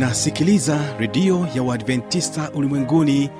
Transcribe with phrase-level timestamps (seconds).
[0.00, 3.30] unasikiliza redio ya uadventista ulimwenguni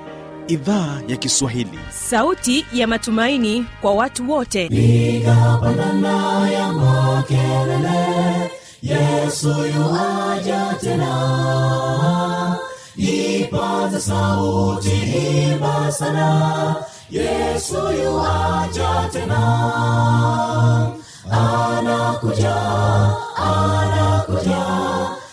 [0.47, 1.79] idhaa ya kiswahili.
[1.89, 4.69] Sauti ya matumaini kwa watu wote.
[4.69, 8.51] Nikapandana ya makelele
[8.81, 12.57] yesu yuaja tena.
[12.97, 14.91] Ipaza sauti
[15.51, 16.75] imba sana
[17.11, 19.41] yesu yuaja tena.
[21.31, 22.55] Anakuja
[23.35, 24.70] anakuja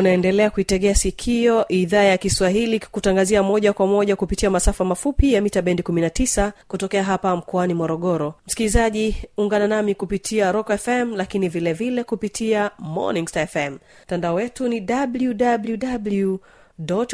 [0.00, 5.62] unaendelea kuitegea sikio idhaa ya kiswahili kikutangazia moja kwa moja kupitia masafa mafupi ya mita
[5.62, 8.34] bendi 19 kutokea hapa mkoani morogoro.
[8.46, 14.68] Msikilizaji ungana nami kupitia rock fm lakini vile vile kupitia morning star fm mtandao wetu
[14.68, 16.36] ni www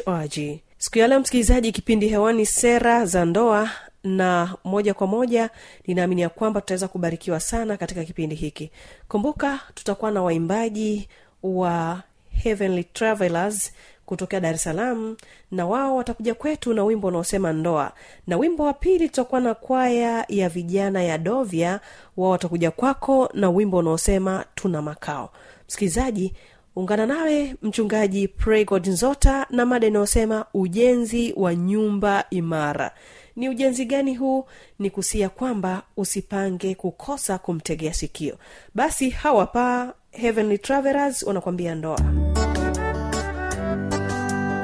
[0.06, 0.34] org
[0.78, 3.70] siku ya leo msikilizaji kipindi hewani sera za ndoa
[4.04, 5.50] na moja kwa moja
[5.86, 8.70] ninaamini ya kwamba tutaweza kubarikiwa sana katika kipindi hiki.
[9.08, 11.08] Kumbuka tutakuwa na waimbaji
[11.42, 12.02] wa
[12.42, 13.72] heavenly travelers
[14.06, 15.16] kutokea dar es salaam
[15.50, 17.92] na wao watakuja kwetu na wimbo unaosema ndoa.
[18.26, 21.80] Na wimbo wa pili tutakuwa na kwaya ya vijana ya dovya
[22.16, 25.32] wao watakuja kwako na wimbo unaosema tuna makao.
[25.68, 26.34] Msikilizaji
[26.76, 32.90] ungana nawe mchungaji pregod nzota na mada inayosema ujenzi wa nyumba imara.
[33.36, 34.44] Ni ujenzi gani huu?
[34.78, 38.38] Ni kusia kwamba usipange kukosa kumtegea sikio.
[38.74, 41.98] Basi hawapa heavenly travelers wanakwambia ndoa.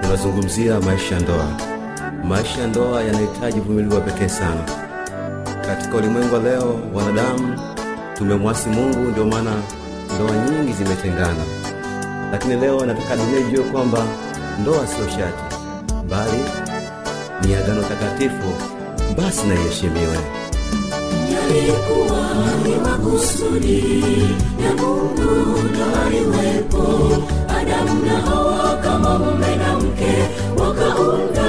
[0.03, 1.47] Tunazungumzia maisha ya ndoa.
[2.25, 4.61] Maisha ya ndoa yanahitaji uvumilivu wa pekee sana.
[5.67, 7.59] Katika ulimwengu wa leo wanadamu
[8.15, 9.51] tumemwasi mungu ndio maana
[10.15, 11.45] ndoa nyingi zimetengana.
[12.33, 13.99] Lakini leo nataka dunia ijue kwamba
[14.61, 15.57] ndoa sio shati
[16.11, 16.45] bali
[17.47, 18.53] ni agano takatifu
[19.17, 20.19] basi na iheshimiwe
[21.43, 22.29] yalikuwa
[22.65, 23.81] ni makusudi
[24.65, 26.83] ya mungu na aliwepo.
[27.59, 30.15] Adamu na hawa kama mume na mke
[30.57, 31.49] wakaunda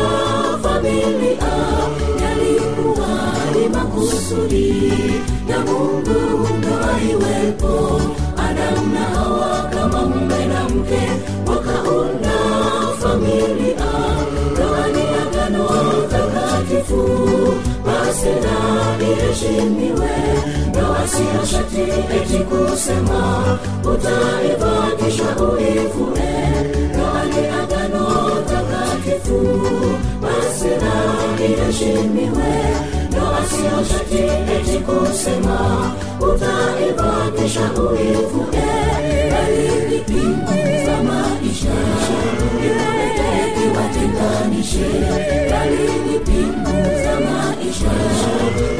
[0.64, 1.54] familia.
[2.22, 3.08] Yalikuwa
[3.56, 4.94] ni makusudi
[5.50, 8.02] ya mungu na iwepo
[19.44, 20.12] na iheshimiwe
[20.70, 21.82] ndoa siyo shati
[22.18, 26.30] eti kusema utaiva kisha uivue
[26.94, 29.40] ndoa ni agano takatifu.
[30.22, 32.54] Basi na iheshimiwe
[33.10, 34.24] ndoa siyo shati
[34.56, 38.64] eti kusema utaiva kisha uivue
[39.32, 40.00] bali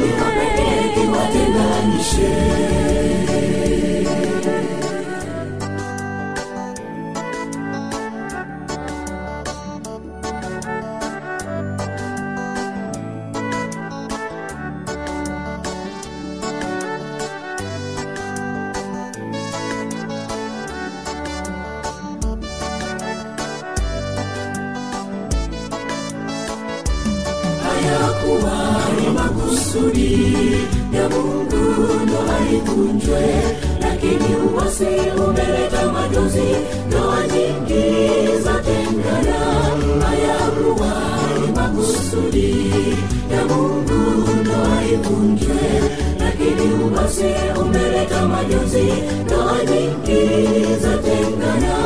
[0.06, 2.28] iwaweke kiwatenganishe
[31.04, 33.20] ya mungu ndo aivunjwe
[33.80, 34.84] lakini uwasi
[35.28, 36.48] umeleta majozi
[36.88, 37.84] ndoa nyingi
[38.44, 39.38] za tengana
[40.06, 40.92] hayakuwa
[41.40, 42.66] ni makusudi.
[43.32, 45.60] Ya mungu ndo aivunjwe
[46.18, 47.24] lakini uwasi
[47.60, 48.92] umeleta majozi
[49.24, 51.76] ndoa nyingi za tengana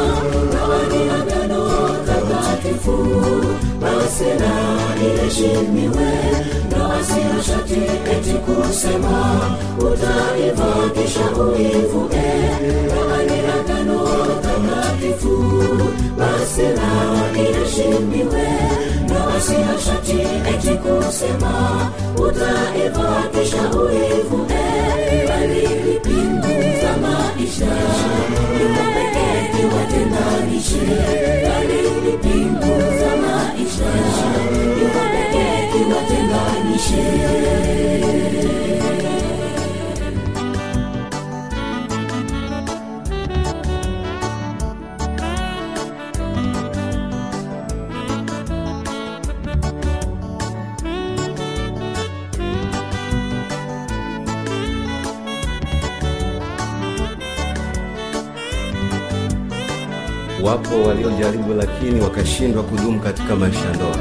[0.49, 2.97] ndoa ni agano takatifu.
[3.81, 4.55] Basi na
[5.07, 6.09] iheshimiwe
[7.49, 7.81] shati
[8.13, 9.41] eti kusema
[9.79, 12.29] utaivakisha uivue
[12.87, 13.39] ndoa ni
[14.43, 15.45] takatifu
[16.19, 18.49] basi nao iheshimiwe
[19.85, 20.21] shati
[20.55, 23.63] eti kusema utaiva kisha
[61.09, 63.97] waliojaribu lakini wakashindwa kudumu katika maisha ya ndoa.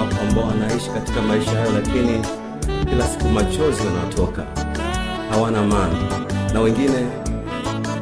[0.00, 2.20] Wapo ambao wanaishi katika maisha hayo lakini
[2.90, 4.46] kila siku machozi wanatoka
[5.30, 5.96] hawana amani.
[6.54, 7.06] Na wengine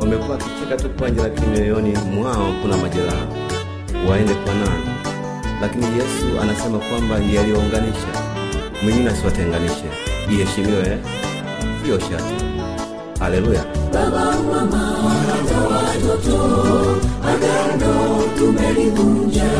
[0.00, 3.26] wamekuwa wakicheka tu kwa nje lakini mioyoni mwao kuna majeraha.
[4.10, 4.84] Waende kwa nani?
[5.60, 8.08] Lakini yesu anasema kwamba ndiye aliyounganisha
[8.82, 9.84] mwingine asiwatenganishe.
[10.32, 10.98] Iheshimiwe
[11.84, 12.44] hiyo shati
[13.18, 13.64] haleluya.
[13.92, 14.84] Baba mama
[15.28, 16.38] hata watoto
[17.30, 19.50] agano tumelivunja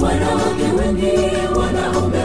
[0.00, 1.14] wanawake wengi
[1.58, 2.16] wanaume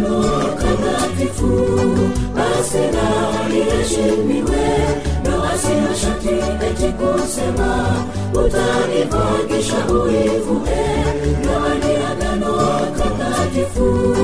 [0.00, 0.24] ndoani agano
[0.62, 1.48] takatifu
[2.36, 3.06] basi na
[5.58, 6.28] siyo shati
[6.68, 7.96] eti kusema
[8.32, 10.86] utanivagisha uivue
[11.44, 14.16] na waliagano agano takatifu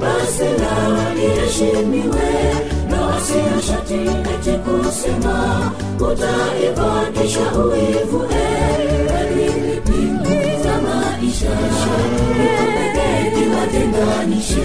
[0.00, 2.54] basi na liheshimiwe
[2.88, 5.70] ndoa siyo shati eti kusema
[6.00, 8.44] utanivagisha uivue
[9.08, 11.50] dalili pingu za maisha
[13.30, 14.64] kiwatenganishe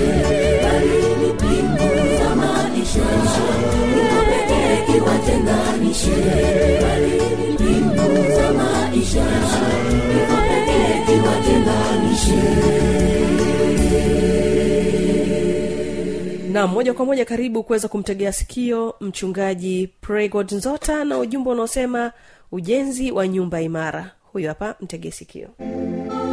[16.52, 22.12] na moja kwa moja karibu kuweza kumtegea sikio mchungaji pregod nzota na ujumbe unaosema
[22.52, 24.12] ujenzi wa nyumba imara.
[24.34, 25.48] Huyu hapa mtegee sikio.
[25.60, 26.29] na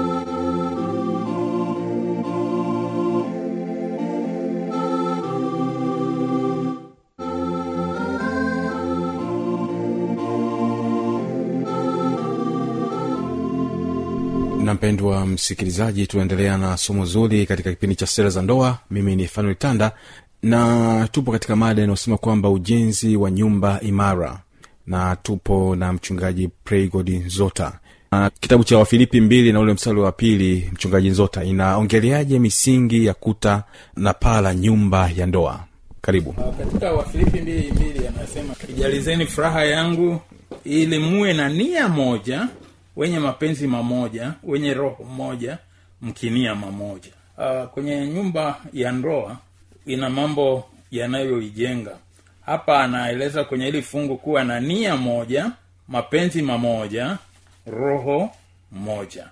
[14.76, 18.78] mpendwa msikilizaji tunaendelea na somo zuri katika kipindi cha sera za ndoa.
[18.90, 19.90] Mimi ni fanuel
[20.42, 24.38] na tupo katika mada inayosema kwamba ujenzi wa nyumba imara
[24.86, 27.72] na tupo na mchungaji pregod nzota.
[28.12, 33.14] Na kitabu cha wafilipi mbili na ule mstari wa pili mchungaji nzota inaongeleaje misingi ya
[33.14, 33.62] kuta
[33.96, 35.64] na paa la nyumba ya ndoa?
[36.00, 36.32] Karibu.
[36.32, 40.20] Katika wafilipi mbili mbili anasema ijalizeni furaha yangu
[40.64, 42.48] ili muwe na nia moja
[42.96, 45.58] wenye mapenzi mamoja wenye roho moja
[46.02, 47.10] mkinia mamoja.
[47.38, 49.36] Uh, kwenye nyumba ya ndoa
[49.86, 51.96] ina mambo yanayoijenga.
[52.46, 55.50] Hapa anaeleza kwenye hili fungu kuwa na nia moja
[55.88, 57.18] mapenzi mamoja
[57.66, 58.30] roho
[58.72, 59.26] moja.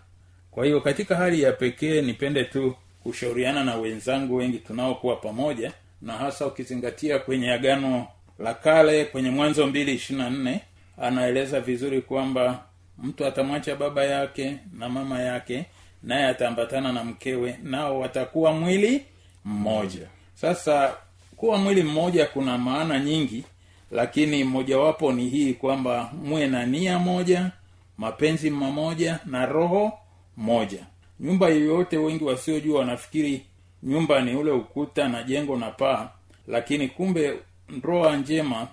[0.51, 5.73] Kwa hiyo katika hali ya pekee nipende tu kushauriana na wenzangu wengi tunaokuwa pamoja
[6.03, 8.07] na hasa ukizingatia kwenye agano
[8.39, 10.61] la kale kwenye mwanzo mbili ishirina nne
[10.99, 12.65] anaeleza vizuri kwamba
[12.99, 15.65] mtu atamwacha baba yake na mama yake
[16.03, 19.05] naye ataambatana na mkewe nao watakuwa mwili
[19.45, 20.09] mmoja.
[20.35, 20.95] Sasa
[21.37, 23.45] kuwa mwili mmoja kuna maana nyingi
[23.91, 27.51] lakini mojawapo ni hii kwamba muwe na nia moja
[27.99, 29.93] mapenzi mamoja na roho
[30.37, 30.87] moja.
[31.21, 33.43] Nyumba yoyote wengi wasiojua wanafikiri
[33.83, 36.09] nyumba ni ule ukuta na jengo na paa
[36.49, 37.35] lakini kumbe
[37.69, 38.69] ndoa njema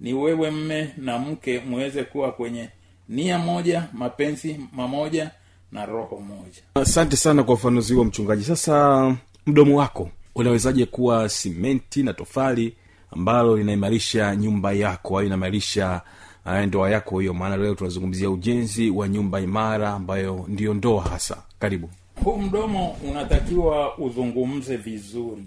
[0.00, 2.68] ni wewe mme na mke muweze kuwa kwenye
[3.08, 5.30] nia moja mapenzi mamoja
[5.72, 6.62] na roho moja.
[6.74, 8.44] Asante sana kwa ufanuzi huo mchungaji.
[8.44, 12.76] Sasa mdomo wako unawezaje kuwa simenti na tofali
[13.10, 16.00] ambalo linaimarisha nyumba yako au inaimarisha
[16.46, 17.34] uh, ndoa yako hiyo?
[17.34, 21.36] Maana leo tunazungumzia ujenzi wa nyumba imara ambayo ndiyo ndoa hasa.
[21.58, 21.90] Karibu.
[22.24, 25.42] Huu mdomo unatakiwa uzungumze vizuri.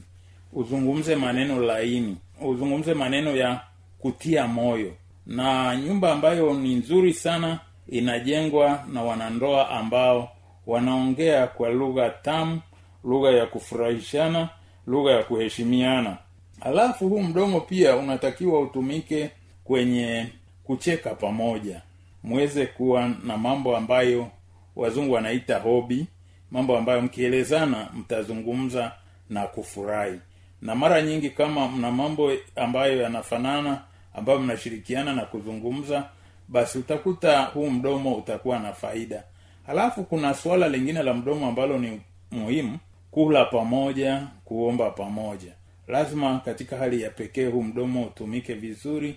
[0.54, 2.18] Uzungumze maneno laini.
[2.42, 3.62] Uzungumze maneno ya
[4.00, 4.94] kutia moyo
[5.30, 10.32] na nyumba ambayo ni nzuri sana inajengwa na wanandoa ambao
[10.68, 12.62] wanaongea kwa lugha tamu
[13.04, 14.50] lugha ya kufurahishana
[14.88, 16.18] lugha ya kuheshimiana.
[16.62, 19.32] Alafu huu mdomo pia unatakiwa utumike
[19.64, 20.28] kwenye
[20.64, 21.82] kucheka pamoja.
[22.24, 24.28] Mweze kuwa na mambo ambayo
[24.76, 26.06] wazungu wanaita hobi
[26.52, 28.92] mambo ambayo mkielezana mtazungumza
[29.30, 30.20] na kufurahi.
[30.62, 33.82] Na mara nyingi kama mna mambo ambayo yanafanana
[34.14, 36.10] ambayo mnashirikiana na kuzungumza
[36.48, 39.24] basi utakuta huu mdomo utakuwa na faida.
[39.68, 42.02] Halafu kuna suala lingine la mdomo ambalo ni
[42.32, 42.78] muhimu
[43.12, 45.52] kula pamoja kuomba pamoja.
[45.88, 49.16] Lazima katika hali ya pekee huu mdomo utumike vizuri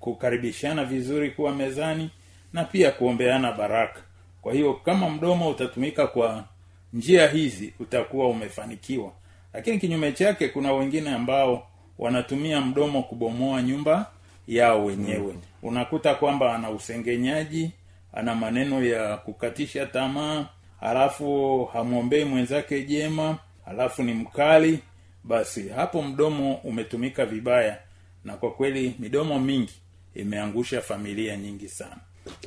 [0.00, 2.10] kukaribishana vizuri kuwa mezani
[2.52, 4.00] na pia kuombeana baraka.
[4.42, 6.44] Kwa hiyo kama mdomo utatumika kwa
[6.92, 9.12] njia hizi utakuwa umefanikiwa.
[9.52, 11.66] Lakini kinyume chake kuna wengine ambao
[11.98, 14.10] wanatumia mdomo kubomoa nyumba
[14.48, 15.34] yao wenyewe.
[15.62, 17.70] Unakuta kwamba ana usengenyaji
[18.12, 20.46] ana maneno ya kukatisha tamaa
[20.80, 24.78] halafu hamwombei mwenzake jema halafu ni mkali
[25.24, 27.78] basi hapo mdomo umetumika vibaya.
[28.24, 29.72] Na kwa kweli midomo mingi
[30.14, 31.96] imeangusha familia nyingi sana.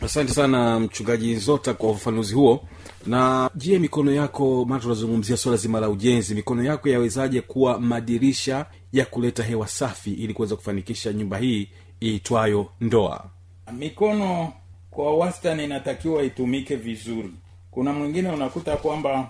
[0.01, 2.67] Asante sana mchungaji zota kwa ufafanuzi huo.
[3.07, 8.65] Na je mikono yako maana tunazungumzia swala zima la ujenzi mikono yako yawezaje kuwa madirisha
[8.93, 11.69] ya kuleta hewa safi ili kuweza kufanikisha nyumba hii
[12.03, 13.25] iitwayo ndoa.
[13.73, 14.53] Mikono
[14.91, 17.31] kwa wastani inatakiwa itumike vizuri.
[17.71, 19.29] Kuna mwingine unakuta kwamba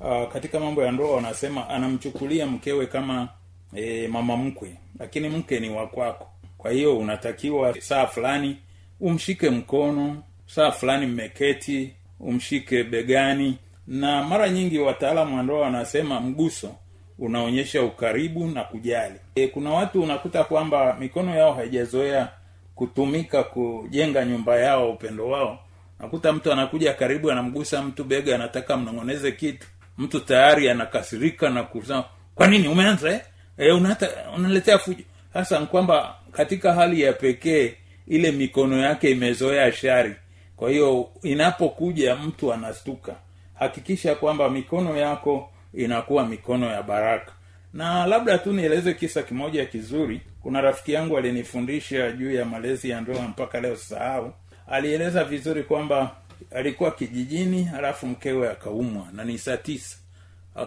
[0.00, 3.28] uh, katika mambo ya ndoa wanasema anamchukulia mkewe kama
[3.76, 6.26] e, mama mkwe lakini mke ni wakwako
[6.58, 8.56] kwa hiyo unatakiwa saa fulani
[9.00, 13.58] umshike mkono saa fulani mmeketi umshike begani.
[13.86, 16.74] Na mara nyingi wataalamu wa ndoa wanasema mguso
[17.18, 19.14] unaonyesha ukaribu na kujali.
[19.34, 22.28] E, kuna watu unakuta kwamba mikono yao haijazoea
[22.74, 25.58] kutumika kujenga nyumba yao upendo wao.
[26.00, 29.66] Nakuta mtu anakuja karibu anamgusa mtu bega anataka mnong'oneze kitu.
[29.98, 32.04] Mtu tayari anakasirika na kusema
[32.34, 33.20] kwa nini umeanza eh?
[33.58, 35.04] e, unata, unaletea fujo.
[35.32, 37.74] Sasa kwamba katika hali ya pekee
[38.08, 40.14] ile mikono yake imezoea shari.
[40.56, 43.14] Kwa hiyo inapokuja mtu anastuka.
[43.54, 47.32] Hakikisha kwamba mikono yako inakuwa mikono ya baraka.
[47.72, 50.20] Na labda tu nieleze kisa kimoja kizuri.
[50.42, 54.32] Kuna rafiki yangu alinifundisha juu ya malezi ya ndoa mpaka leo sahau.
[54.68, 56.16] Alieleza vizuri kwamba
[56.54, 59.96] alikuwa kijijini halafu mkewe akaumwa na ni saa tisa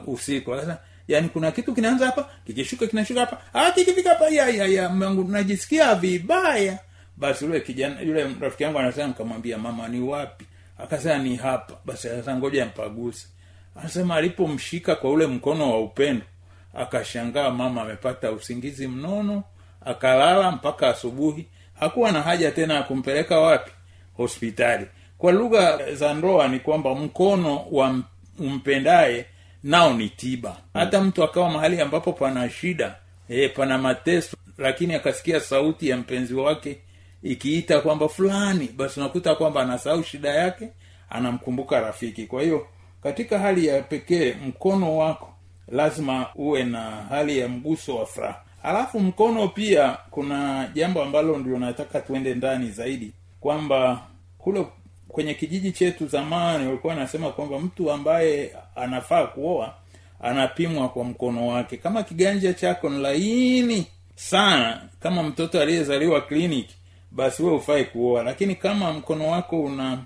[0.08, 0.56] usiku.
[1.08, 3.38] Yaani kuna kitu kinaanza hapa kikishuka kinashuka hapa.
[3.53, 6.79] Ah kikifika hapa ya ya ya mangu najisikia vibaya.
[7.18, 10.46] Basi yule kijana yule rafiki yangu anasema nikamwambia mama ni wapi?
[10.77, 11.74] Akasema ni hapa.
[11.86, 13.27] Basi sasa ngoja mpaguse
[13.79, 16.25] anasema alipomshika kwa ule mkono wa upendo
[16.74, 19.43] akashangaa mama amepata usingizi mnono
[19.86, 21.45] akalala mpaka asubuhi.
[21.79, 23.71] Hakuwa na haja tena ya kumpeleka wapi?
[24.17, 24.86] Hospitali.
[25.17, 28.00] Kwa lugha za ndoa ni kwamba mkono wa
[28.39, 29.25] umpendaye
[29.63, 30.57] nao ni tiba.
[30.74, 32.95] Hata mtu akawa mahali ambapo pana shida
[33.29, 36.79] e, pana mateso lakini akasikia sauti ya mpenzi wake
[37.24, 38.69] ikiita kwamba fulani.
[38.75, 40.69] Basi unakuta kwamba anasahau shida yake
[41.09, 42.25] anamkumbuka rafiki.
[42.25, 42.67] Kwa hiyo
[43.03, 45.29] katika hali ya pekee mkono wako
[45.68, 48.41] lazima uwe na hali ya mguso wa furaha.
[48.63, 54.01] Alafu mkono pia kuna jambo ambalo ndio nataka tuende ndani zaidi kwamba
[54.38, 54.65] kule
[55.08, 59.74] kwenye kijiji chetu zamani walikuwa wanasema kwamba mtu ambaye anafaa kuoa
[60.22, 61.77] anapimwa kwa mkono wake.
[61.77, 66.75] Kama kiganja chako ni laini sana kama mtoto aliyezaliwa kliniki
[67.12, 68.24] basi we ufai kuoa.
[68.24, 70.00] Lakini kama mkono wako una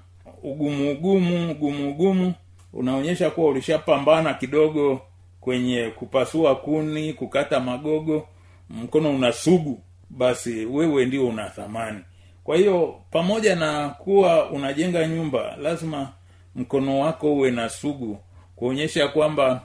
[0.43, 2.33] ugumu ugumu ugumu ugumu
[2.73, 5.01] unaonyesha kuwa ulishapambana kidogo
[5.41, 8.27] kwenye kupasua kuni kukata magogo.
[8.69, 11.99] Mkono unasugu basi wewe ndio una thamani.
[12.43, 16.09] Kwa hiyo pamoja na kuwa unajenga nyumba lazima
[16.55, 18.19] mkono wako uwe na sugu
[18.55, 19.61] kuonyesha kwamba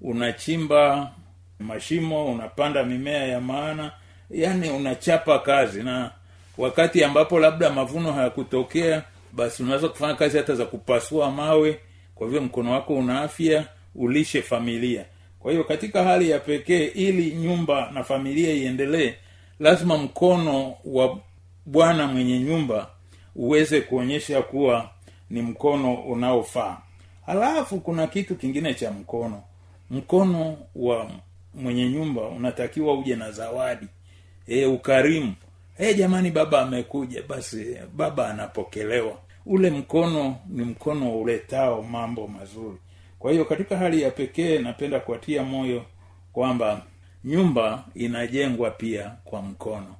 [0.00, 1.10] unachimba
[1.58, 3.92] mashimo unapanda mimea ya maana
[4.30, 5.82] yani unachapa kazi.
[5.82, 6.10] Na
[6.58, 11.80] wakati ambapo labda mavuno hayakutokea basi unaweza kufanya kazi hata za kupasua mawe
[12.18, 15.04] kwa hivyo mkono wako una afya ulishe familia.
[15.40, 19.14] Kwa hiyo katika hali ya pekee ili nyumba na familia iendelee
[19.60, 21.18] lazima mkono wa
[21.66, 22.90] bwana mwenye nyumba
[23.36, 24.90] uweze kuonyesha kuwa
[25.30, 26.76] ni mkono unaofaa.
[27.26, 29.42] Halafu kuna kitu kingine cha mkono.
[29.90, 31.10] Mkono wa
[31.54, 33.86] mwenye nyumba unatakiwa uje na zawadi.
[34.46, 35.34] E, ukarimu.
[35.78, 37.22] E, jamani baba amekuja.
[37.28, 42.76] Basi baba anapokelewa ule mkono ni mkono uletao mambo mazuri.
[43.18, 45.82] Kwa hiyo katika hali ya pekee napenda kuatia moyo
[46.32, 46.82] kwamba
[47.24, 49.94] nyumba inajengwa pia kwa mkono.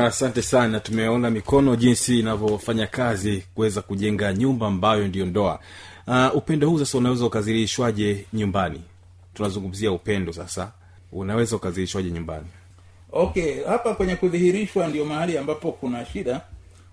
[0.00, 5.60] Asante sana tumeona mikono jinsi inavyofanya kazi kuweza kujenga nyumba ambayo ndiyo ndoa.
[6.06, 8.82] Uh, upendo huu sasa unaweza ukazilishwaje nyumbani?
[9.34, 10.72] Tunazungumzia upendo sasa.
[11.12, 12.46] Unaweza ukazilishwaje nyumbani?
[13.12, 16.40] Okay hapa kwenye kudhihirishwa ndio mahali ambapo kuna shida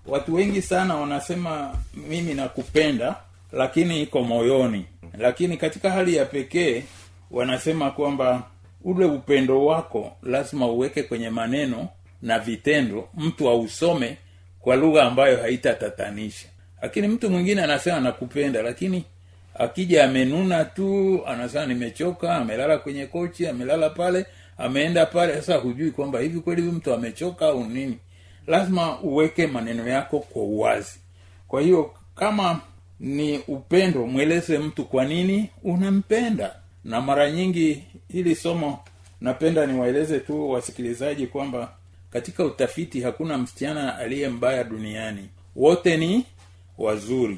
[0.10, 1.76] watu wengi sana wanasema
[2.10, 3.16] mimi nakupenda
[3.52, 4.86] lakini iko moyoni.
[5.18, 6.84] Lakini katika hali ya pekee
[7.32, 8.44] wanasema kwamba
[8.84, 11.88] ule upendo wako lazima uweke kwenye maneno
[12.22, 14.18] na vitendo mtu ausome
[14.60, 16.48] kwa lugha ambayo haitatatanisha.
[16.82, 19.04] Lakini mtu mwingine anasema nakupenda lakini
[19.56, 24.26] akija amenuna tu anasema nimechoka amelala kwenye kochi amelala pale
[24.58, 25.36] ameenda pale.
[25.36, 27.98] Sasa hujui kwamba hivi kweli huyu mtu amechoka au nini
[28.50, 31.00] lazima uweke maneno yako kwa uwazi.
[31.48, 32.62] Kwa hiyo kama
[33.00, 36.56] ni upendo mweleze mtu kwa nini unampenda.
[36.84, 38.80] Na mara nyingi hili somo
[39.22, 41.72] napenda niwaeleze tu wasikilizaji kwamba
[42.12, 45.30] katika utafiti hakuna msichana aliye mbaya duniani.
[45.56, 46.26] Wote ni
[46.78, 47.38] wazuri.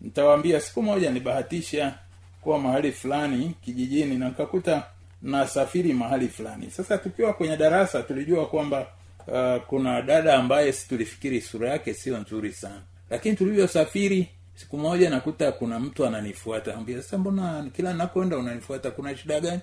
[0.00, 1.94] Nitawaambia siku moja nibahatisha
[2.40, 4.82] kuwa mahali fulani kijijini na nikakuta
[5.22, 6.70] nasafiri mahali fulani.
[6.70, 8.86] Sasa tukiwa kwenye darasa tulijua kwamba
[9.26, 12.82] uh, kuna dada ambaye si tulifikiri sura yake sio nzuri sana.
[13.10, 16.74] Lakini tulivyosafiri siku moja nakuta kuna mtu ananifuata.
[16.74, 18.90] Ambia sasa mbona kila nakoenda unanifuata?
[18.90, 19.60] Kuna shida gani?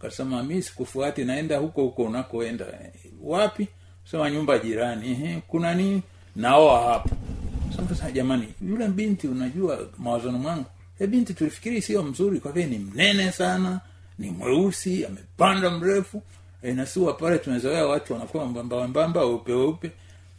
[0.00, 2.66] Kasema mi sikufuati naenda huko huko unakoenda.
[3.22, 3.68] Wapi?
[4.10, 5.10] Sema nyumba jirani.
[5.10, 6.02] Ehe, kuna nini?
[6.36, 7.10] Naoa hapo.
[7.88, 10.64] Sasa jamani yule binti unajua mawazoni mwangu
[11.00, 13.80] e binti tulifikiri sio mzuri kwa vile ni mnene sana
[14.18, 16.22] ni mweusi amepanda mrefu
[16.62, 16.76] e,
[17.20, 19.90] pale tumezoea watu wanakuwa mbambambamba weupe weupe.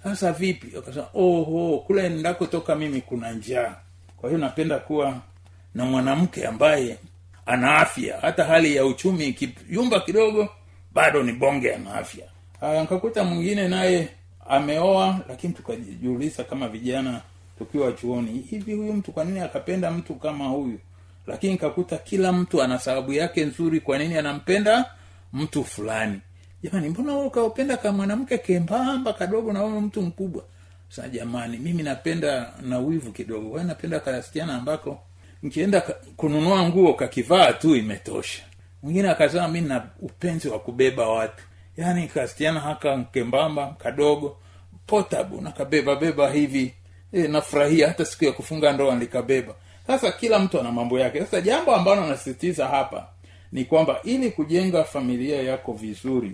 [0.04, 0.78] Sasa vipi?
[0.78, 3.76] Akasema oho kule ndakotoka mimi kuna njaa.
[4.18, 5.22] Kwa hiyo napenda kuwa
[5.76, 6.98] na mwanamke ambaye
[7.46, 8.20] ana afya.
[8.22, 10.50] Hata hali ya uchumi ikiyumba kidogo
[10.94, 12.26] bado ni bonge ana afya.
[12.60, 14.10] Haya nkakuta mwingine naye
[14.50, 17.22] ameoa lakini tukajiuliza kama vijana
[17.58, 20.80] tukiwa chuoni hivi huyu mtu kwa nini akapenda mtu kama huyu?
[21.28, 24.86] Lakini kakuta kila mtu ana sababu yake nzuri kwa nini anampenda
[25.34, 26.20] mtu fulani.
[26.64, 30.44] Jamani mbona wewe ka mwanamke kembamba kadogo na wewe mtu mkubwa?
[30.90, 33.50] Sa jamani mimi napenda na wivu kidogo.
[33.50, 35.00] Kwa napenda kasichana ambako
[35.44, 35.82] nkienda
[36.18, 38.44] kununua nguo kakivaa tu imetosha.
[38.84, 41.44] Mwingine akasema mi na upenzi wa kubeba watu.
[41.78, 44.38] Yaani kasichana haka kembamba kadogo
[44.88, 46.74] potabu nakabeba beba hivi.
[47.14, 49.54] E, nafurahia hata siku ya kufunga ndoa nikabeba.
[49.88, 51.20] Sasa kila mtu ana mambo yake.
[51.20, 53.08] Sasa jambo ambalo nasisitiza hapa
[53.52, 56.32] ni kwamba ili kujenga familia yako vizuri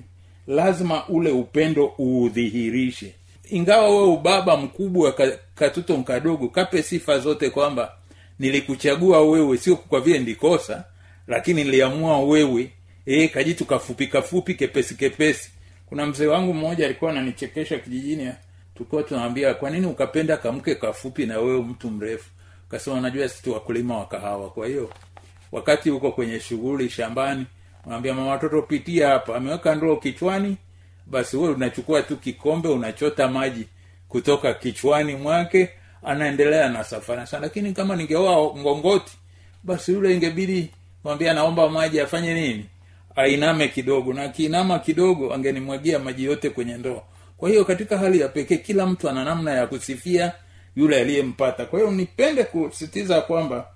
[0.48, 3.14] lazima ule upendo uudhihirishe.
[3.50, 7.92] Ingawa wewe ubaba mkubwa ka- katoto mkadogo kape sifa zote kwamba
[8.40, 10.84] nilikuchagua wewe sio kwa vile ndikosa
[11.28, 12.72] lakini niliamua wewe
[13.06, 15.52] e, kajitu kafupi kafupi kepesi kepesi.
[15.86, 18.32] Kuna mzee wangu mmoja alikuwa ananichekesha kijijini
[18.76, 22.30] tukiwa tunaambia kwa ukapenda kamke kafupi na wewe mtu mrefu?
[22.70, 24.90] Kasema najua sisi wakulima wa kahawa kwa hiyo
[25.56, 27.46] wakati huko kwenye shughuli shambani
[27.86, 29.36] unaambia mama watoto pitia hapa.
[29.36, 30.58] Ameweka ndoo kichwani
[31.06, 33.68] basi wewe unachukua tu kikombe unachota maji
[34.10, 35.70] kutoka kichwani mwake
[36.04, 37.28] anaendelea na safari.
[37.28, 39.12] Sana lakini kama ningeoa ngongoti
[39.64, 40.72] basi yule ingebidi
[41.04, 42.66] mwambia naomba maji afanye nini?
[43.16, 44.14] Ainame kidogo.
[44.14, 47.02] Na akiinama kidogo angenimwagia maji yote kwenye ndoo.
[47.38, 50.32] Kwa hiyo katika hali ya pekee kila mtu ana namna ya kusifia
[50.76, 51.66] yule aliyempata.
[51.66, 53.68] Kwa hiyo nipende kusitiza kwamba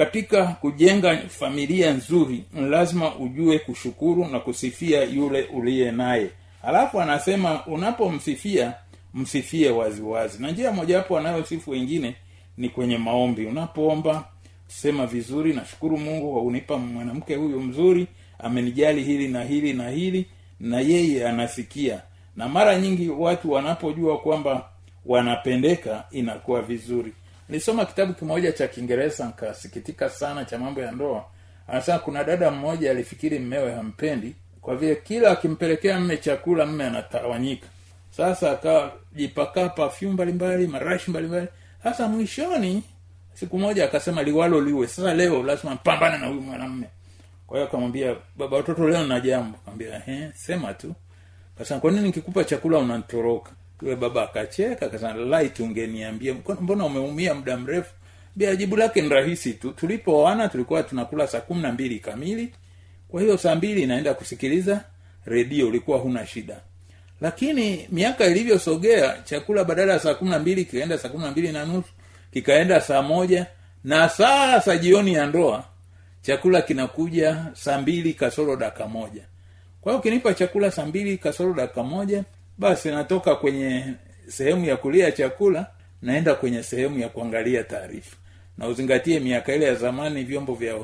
[0.00, 6.30] katika kujenga familia nzuri lazima ujue kushukuru na kusifia yule uliye naye.
[6.62, 8.74] Alafu anasema unapomsifia
[9.14, 10.42] msifie waziwazi.
[10.42, 12.14] Na njia mojawapo anayosifu wengine
[12.56, 13.46] ni kwenye maombi.
[13.46, 14.24] Unapoomba
[14.66, 18.06] sema vizuri nashukuru mungu kwa kunipa mwanamke huyu mzuri
[18.38, 20.26] amenijali hili na hili na hili
[20.60, 22.02] na yeye anasikia.
[22.36, 24.68] Na mara nyingi watu wanapojua kwamba
[25.06, 27.12] wanapendeka inakuwa vizuri
[27.50, 31.24] nilisoma kitabu kimoja cha kiingereza nkasikitika sana cha mambo ya ndoa.
[31.68, 37.66] Anasema kuna dada mmoja alifikiri mmewe hampendi kwa vile kila akimpelekea mme chakula mme anatawanyika.
[38.10, 41.46] Sasa akajipakaa pafyum mbalimbali marashi mbalimbali.
[41.82, 42.82] Sasa mwishoni
[43.34, 44.86] siku moja akasema liwalo liwe.
[44.86, 46.86] Sasa leo lazima mpambane na huyu mwanamme
[47.46, 49.58] kwa hiyo akamwambia baba watoto leo na jambo.
[49.62, 50.94] Akamwambia "Eh, sema tu.
[51.58, 53.50] Kasema kwa nini nikikupa chakula unantoroka
[53.82, 54.90] yule baba akacheka
[55.62, 57.90] ungeniambia mbona umeumia muda mrefu?
[58.56, 59.72] Jibu lake ni rahisi tu.
[59.72, 62.52] Tulipooana tulikuwa tunakula saa kumi na mbili kamili.
[63.08, 64.84] Kwa hiyo saa mbili naenda kusikiliza
[65.26, 66.56] redio ulikuwa huna shida.
[67.20, 71.52] Lakini miaka ilivyosogea chakula badala ya saa kumi na mbili kikaenda saa kumi na mbili
[71.52, 71.88] na nusu
[72.32, 73.46] kikaenda saa moja.
[73.84, 75.64] Na sasa jioni ya ndoa
[76.22, 79.22] chakula kinakuja saa mbili kasoro daka moja.
[79.80, 82.24] Kwa hiyo ukinipa chakula saa mbili kasoro dakika moja
[82.60, 83.84] basi natoka kwenye
[84.28, 85.66] sehemu ya kulia chakula
[86.02, 88.16] naenda kwenye sehemu ya kuangalia taarifa.
[88.58, 90.74] Na uzingatie miaka ile ya zamani vyombo vya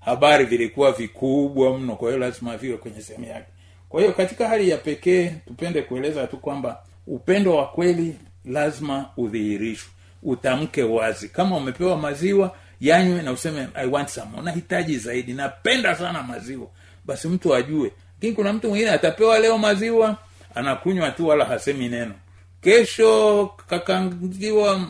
[0.00, 3.46] habari vilikuwa vikubwa mno kwa hiyo lazima viwe kwenye sehemu yake.
[3.88, 9.90] Kwa hiyo katika hali ya pekee tupende kueleza tu kwamba upendo wa kweli lazima udhihirishwe
[10.22, 11.28] utamke wazi.
[11.28, 14.30] Kama umepewa maziwa yanywe na useme i want some.
[14.38, 15.32] Unahitaji zaidi.
[15.32, 16.66] Napenda sana maziwa.
[17.04, 17.92] Basi mtu ajue.
[18.14, 20.16] Lakini kuna mtu mwingine atapewa leo maziwa
[20.54, 22.14] anakunywa tu wala hasemi neno.
[22.60, 24.80] Kesho kakangiwa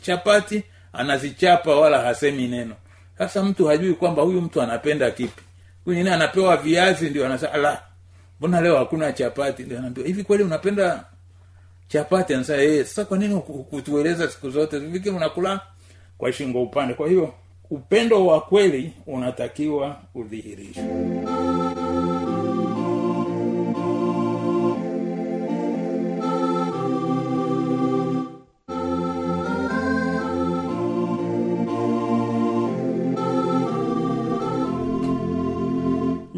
[0.00, 0.62] chapati
[0.92, 2.74] anazichapa wala hasemi neno.
[3.18, 5.42] Sasa mtu hajui kwamba huyu mtu anapenda kipi.
[5.84, 7.82] Huyu anapewa viazi ndio anasema la
[8.38, 9.62] mbona leo hakuna chapati?
[9.62, 11.04] Ndio anaambiwa hivi kweli unapenda
[11.88, 12.34] chapati?
[12.34, 14.78] Anasema eh sasa kwa nini kutueleza siku zote?
[14.78, 15.60] Viki unakula
[16.18, 16.94] kwa shingo upande.
[16.94, 17.34] Kwa hiyo
[17.70, 20.84] upendo wa kweli unatakiwa udhihirishwe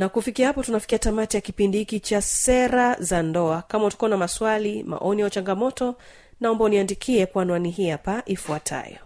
[0.05, 3.63] na kufikia hapo tunafikia tamati ya kipindi hiki cha sera za ndoa.
[3.63, 5.95] Kama utakuwa na maswali maoni au changamoto
[6.41, 8.97] naomba uniandikie kwa anwani hii hapa ifuatayo.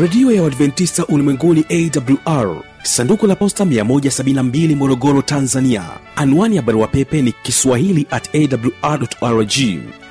[0.00, 5.84] Redio ya uadventista ulimwenguni awr sanduku la posta 172 morogoro tanzania.
[6.16, 9.52] Anwani ya barua pepe ni kiswahili at awrrg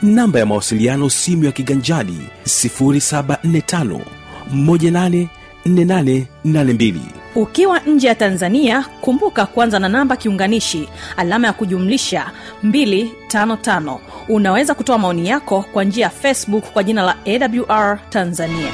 [0.02, 4.00] namba ya mawasiliano simu ya kiganjadi 745
[4.54, 6.94] 184882
[7.36, 12.32] ukiwa nje ya tanzania kumbuka kwanza na namba kiunganishi alama ya kujumlisha
[12.66, 13.98] 255
[14.30, 18.72] unaweza kutoa maoni yako kwa njia ya facebook kwa jina la awr tanzania.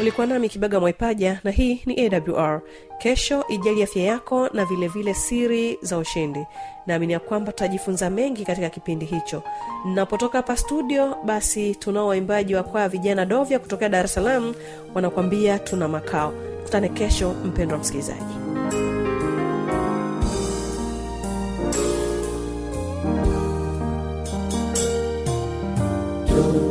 [0.00, 2.60] Ulikuwa nami kibaga mwaipaja na hii ni awr
[2.98, 6.46] kesho ijali afya yako na vilevile vile siri za ushindi
[6.90, 9.42] naamini ya kwamba tutajifunza mengi katika kipindi hicho.
[9.94, 14.54] Napotoka hapa studio basi tunao waimbaji wa kwaya vijana dovya kutokea dar es salaam
[14.94, 16.32] wanakuambia tuna makao.
[16.64, 18.34] Kutane kesho mpendwa msikilizaji.
[26.30, 26.69] Sasa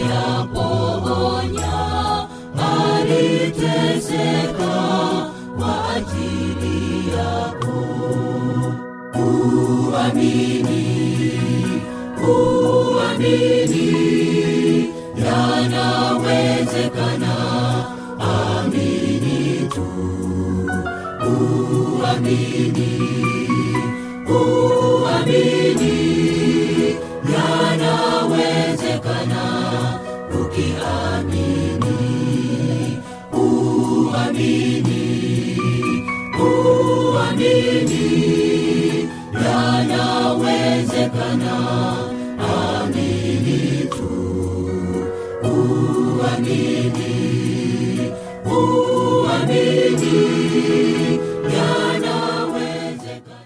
[0.02, 1.74] ameyaponya
[2.96, 4.76] aliteseka
[5.58, 6.78] kwa ajili
[7.16, 7.78] yako.
[9.14, 10.86] Uamini
[12.28, 13.90] uamini
[15.16, 17.34] yanawezekana.
[18.18, 19.86] Amini tu
[21.28, 22.92] uamini
[24.28, 24.83] uamini
[41.18, 42.03] yanawezekana